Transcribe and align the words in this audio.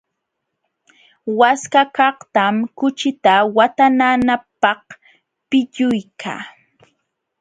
Waskakaqtam 1.39 2.55
kuchita 2.77 3.33
watananapaq 3.55 4.83
pilluyka. 5.49 6.33